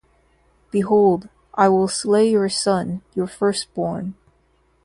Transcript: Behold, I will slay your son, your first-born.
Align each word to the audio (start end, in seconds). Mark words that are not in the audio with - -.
Behold, 0.71 1.29
I 1.53 1.69
will 1.69 1.87
slay 1.87 2.27
your 2.31 2.49
son, 2.49 3.03
your 3.13 3.27
first-born. 3.27 4.15